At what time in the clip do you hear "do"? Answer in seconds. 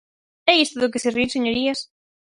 0.79-0.91